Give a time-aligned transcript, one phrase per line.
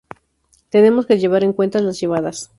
[0.71, 2.49] Tenemos que tener en cuentas las llevadas.